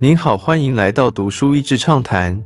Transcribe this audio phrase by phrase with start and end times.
[0.00, 2.40] 您好，欢迎来到读书益智畅谈。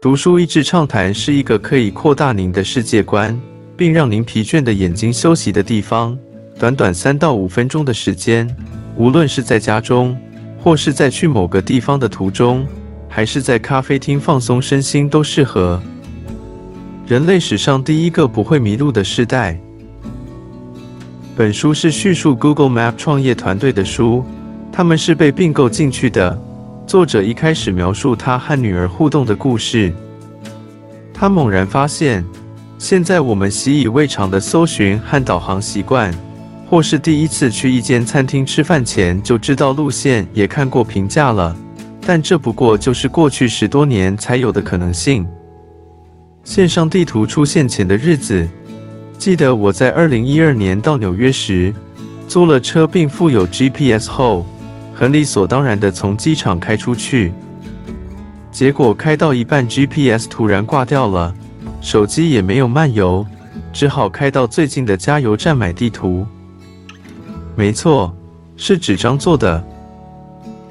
[0.00, 3.36] 读书益智畅谈是一个可以扩大您的世界观，
[3.76, 6.16] 并让您疲倦的眼睛休息的地方。
[6.60, 8.48] 短短三到五分钟的时间，
[8.96, 10.16] 无论是在家中，
[10.60, 12.64] 或是在去某个地方的途中，
[13.08, 15.82] 还是在咖啡厅放松身心，都适合。
[17.08, 19.58] 人类史上第一个不会迷路的时代。
[21.34, 24.24] 本书是叙述 Google Map 创业团队的书，
[24.70, 26.40] 他们是被并购进去的。
[26.86, 29.92] 作者一开始描述他和女儿互动的故事。
[31.14, 32.24] 他猛然发现，
[32.76, 36.12] 现在我们习以为常的搜寻和导航习惯，
[36.68, 41.56] 或是第一次去一间餐厅吃饭前就知道路线，也看过评价了。
[42.04, 45.26] 但这不过就是过去十多年才有的可能性。
[46.42, 48.46] 线上地图出现前的日子，
[49.16, 51.72] 记得我在二零一二年到纽约时，
[52.26, 54.44] 租了车并附有 GPS 后。
[54.94, 57.32] 很理所当然的从机场开出去，
[58.50, 61.34] 结果开到一半，GPS 突然挂掉了，
[61.80, 63.26] 手机也没有漫游，
[63.72, 66.26] 只好开到最近的加油站买地图。
[67.56, 68.14] 没错，
[68.56, 69.62] 是纸张做的。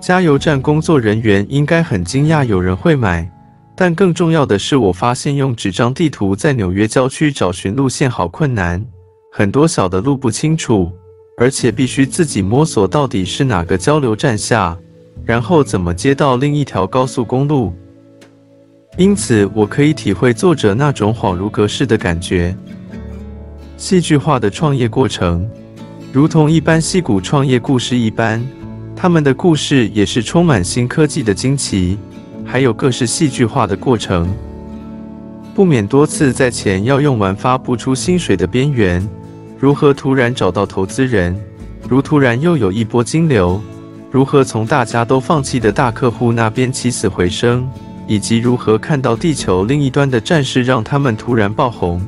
[0.00, 3.28] 加油站工作人员应该很惊讶有人会买，
[3.76, 8.84] 但更重要的是，我发现用纸张地图在纽约郊区找寻路线好困难，
[9.32, 10.90] 很多小的路不清楚。
[11.38, 14.76] 而且必须自己摸索到底是哪个交流站下，
[15.22, 17.74] 然后怎么接到另一条高速公路。
[18.96, 22.56] 因此，我可以体会作者那种恍如隔世的感觉。
[23.76, 25.46] 戏剧化的创业过程，
[26.10, 28.42] 如同一般戏骨创业故事一般，
[28.96, 31.98] 他们的故事也是充满新科技的惊奇，
[32.46, 34.26] 还有各式戏剧化的过程，
[35.54, 39.06] 不免多次在钱要用完发不出薪水的边缘。
[39.58, 41.34] 如何突然找到投资人？
[41.88, 43.58] 如突然又有一波金流？
[44.10, 47.66] 如何从大家都放弃的大客户那边起死回生？
[48.06, 52.00] 以及如何看到地球另一端的战士让他们突然爆红？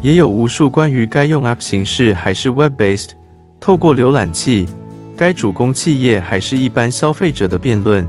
[0.00, 3.10] 也有无数关于该用 App 形式还是 Web-based，
[3.58, 4.68] 透过浏览器，
[5.16, 8.06] 该主攻企业还是一般消费者的辩论。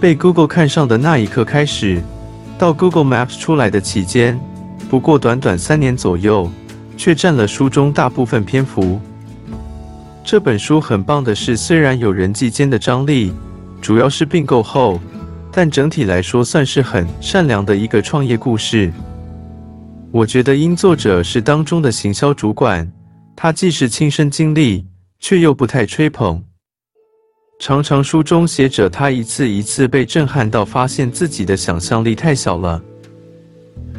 [0.00, 2.02] 被 Google 看上的那一刻开始，
[2.58, 4.38] 到 Google Maps 出来的期间，
[4.90, 6.50] 不过短短三年左右。
[6.98, 9.00] 却占了书中大部分篇幅。
[10.24, 13.32] 这本书很棒的是，虽然有人际间的张力，
[13.80, 15.00] 主要是并购后，
[15.50, 18.92] 但整体来说算是很善良的一个创业故事。
[20.10, 22.90] 我觉得，因作者是当中的行销主管，
[23.36, 24.84] 他既是亲身经历，
[25.20, 26.42] 却又不太吹捧。
[27.60, 32.82] 常常书中写着，他一次一次被震撼到，发现自己的想象力太小了。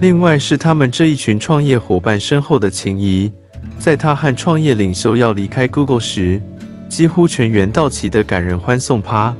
[0.01, 3.29] 另外是他们这一群创业伙伴深厚的情谊，
[3.77, 6.41] 在他和创业领袖要离开 Google 时，
[6.87, 9.35] 几乎全员到齐的感人欢送趴。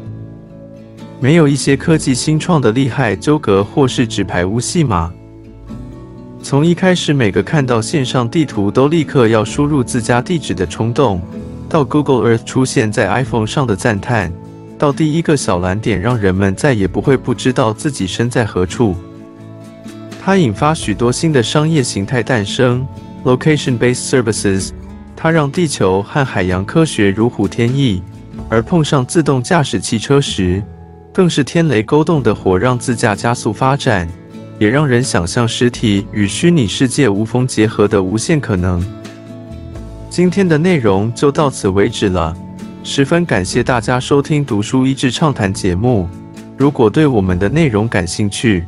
[1.21, 5.09] 没有一些科技新创的厉害纠葛或是纸牌屋戏码。
[6.43, 11.21] 从一开始每个看到线上地图都立刻要输入自家地址的冲动，
[11.69, 14.29] 到 Google Earth 出现在 iPhone 上的赞叹，
[14.77, 18.93] 到第一个小蓝点让人们再也不会不知道自己身在何处。
[20.29, 22.87] 它引发许多新的商业形态诞生
[23.25, 24.69] ，location-based services。
[25.15, 27.99] 它让地球和海洋科学如虎添翼，
[28.47, 30.61] 而碰上自动驾驶汽车时，
[31.11, 34.07] 更是天雷勾动的火，让自驾加速发展，
[34.59, 38.85] 也让人想象实体与虚拟世界无缝结合的无限可能。
[40.11, 42.37] 今天的内容就到此为止了，
[42.83, 46.07] 十分感谢大家收听《读书益智畅谈》节目。
[46.55, 48.67] 如果对我们的内容感兴趣，